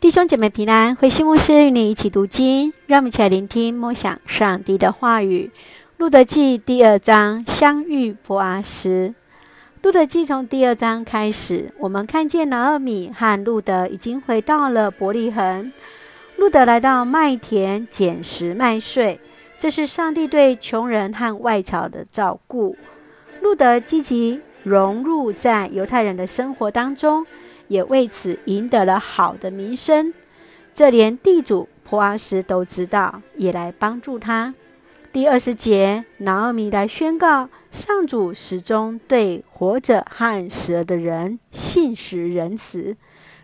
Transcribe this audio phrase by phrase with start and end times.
[0.00, 5.50] 弟兄姐妹平安，慧馨牧师与你一起读经，让我们一起来聆听默想上帝的话语。
[5.96, 9.12] 路得记第二章，相遇波阿斯。
[9.82, 15.72] 路得记从第二章开始，我们看见拿俄米和路德已经回到了伯利恒。
[16.36, 19.18] 路德来到麦田捡拾麦穗，
[19.58, 22.76] 这是上帝对穷人和外侨的照顾。
[23.42, 27.26] 路德积极融入在犹太人的生活当中。
[27.68, 30.12] 也为此赢得了好的名声，
[30.72, 34.54] 这连地主波阿斯都知道，也来帮助他。
[35.10, 42.96] 第二十节，拿俄米来宣告：上主始终对活着和死了的人信实仁慈。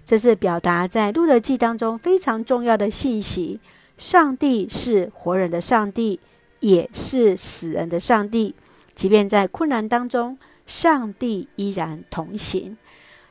[0.04, 3.60] 这是表达在路得记当中非常重要的信息。
[3.96, 6.20] 上帝是活人的上帝，
[6.60, 8.54] 也是死人的上帝。
[8.94, 10.36] 即便在困难当中，
[10.66, 12.76] 上帝依然同行。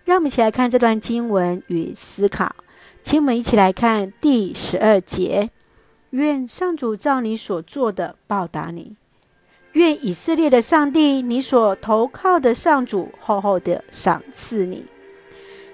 [0.05, 2.53] 让我们一起来看这段经文与思考，
[3.02, 5.49] 请我们一起来看第十二节：
[6.09, 8.95] 愿上主照你所做的报答你；
[9.72, 14.86] 愿以色列的上帝，你所投靠的上主，厚厚的赏赐你。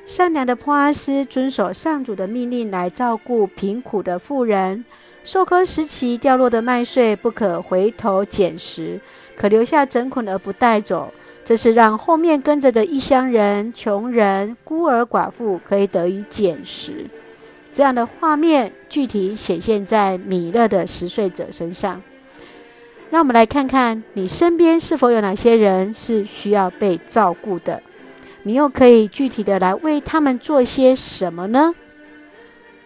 [0.06, 4.86] 善良的波阿斯遵守上主的命令来照顾贫苦的妇人，
[5.24, 9.00] 收割时期掉落的麦穗不可回头捡拾，
[9.36, 11.12] 可留下整捆而不带走。
[11.44, 17.08] 这是让后面跟着的异乡人、穷人、孤儿寡妇可以得以捡拾。
[17.74, 22.02] 这样的画面具体显现在米勒的拾穗者身上。
[23.10, 27.82] 让我们来看看你身边是否有哪些人是需要被照顾的，
[28.44, 31.74] 你又可以具体的来为他们做些什么呢？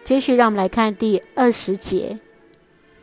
[0.02, 2.18] 接续，让我们来看第二十节。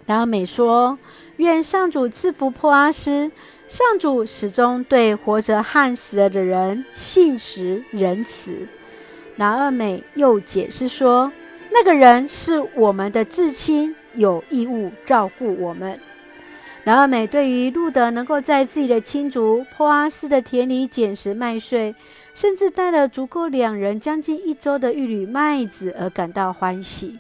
[0.08, 0.98] 拿俄米说
[1.38, 3.32] ：“愿上主赐福破阿斯。”
[3.72, 8.68] 上主始终对活着和死了的人信实仁慈。
[9.38, 11.32] 拿二美又解释说
[11.72, 15.98] ：“那个人是我们的至亲，有义务照顾我们。”
[16.84, 21.96] 拿二美对于路德能够在自己的亲族波阿斯的田里捡拾麦穗，
[22.34, 27.20] 甚至带了足够两人将近一周的一缕麦子而感到欢喜。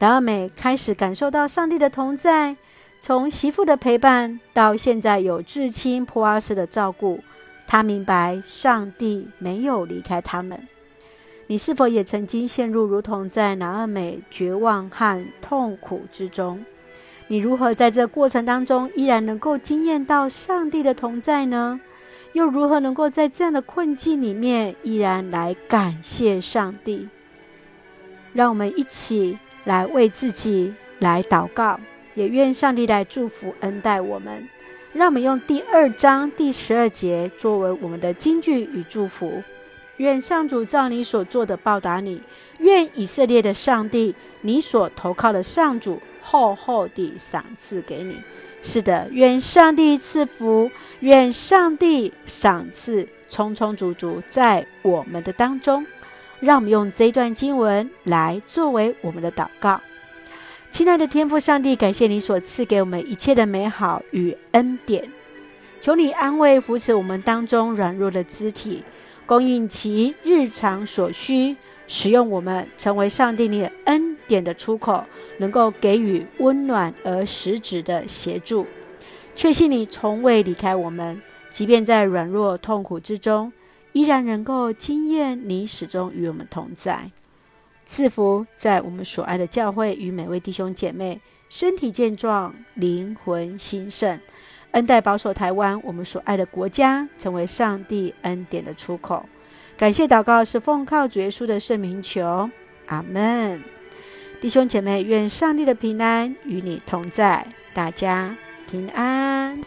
[0.00, 2.56] 拿二美开始感受到上帝的同在。
[3.00, 7.20] 从媳妇的陪伴到现在有至亲普阿斯的照顾，
[7.66, 10.66] 他明白上帝没有离开他们。
[11.46, 16.64] 你是否也曾经陷入如同在南二美绝望和痛苦之中？
[17.26, 21.80] 你如何在这过程当中依然能够惊艳到上帝的同在呢？
[22.32, 27.08] 又如何能够在这样的困境里面依然来感谢上帝？
[28.32, 31.78] 让我们一起来为自己来祷告。
[32.14, 34.48] 也愿上帝来祝福恩待我们，
[34.92, 39.42] 让我们用第二章第十二节作为我们的金句与祝福。
[39.98, 42.20] 愿上主照你所做的报答你，
[42.58, 48.18] 愿以色列的上帝，你所投靠的上主，厚厚地赏赐给你。
[48.60, 50.70] 是的，愿上帝赐福，
[51.00, 55.86] 愿上帝赏赐充充足足在我们的当中。
[56.40, 59.80] 让我们用这段经文来作为我们的祷告。
[60.74, 65.08] 亲爱的天父上帝，感谢你所赐给我们一切的美好与恩典，
[65.80, 68.82] 求你安慰扶持我们当中软弱的肢体，
[69.24, 71.54] 供应其日常所需，
[71.86, 75.04] 使用我们成为上帝你的恩典的出口，
[75.38, 78.66] 能够给予温暖而实质的协助。
[79.36, 83.52] 确信你从未离开我们，即便在软弱痛苦之中，
[83.92, 87.12] 依然能够经验你始终与我们同在。
[87.86, 94.18] 赐福在我们所爱的教会与每位弟兄姐妹身体健壮、灵魂兴盛，
[94.72, 99.26] 恩待保守台湾我们所爱的国家，成为上帝恩典的出口。
[99.76, 102.50] 感谢祷告是奉靠主耶稣的圣名求，
[102.86, 103.62] 阿门。
[104.40, 108.36] 弟兄姐妹，愿上帝的平安与你同在，大家
[108.70, 109.60] 平安。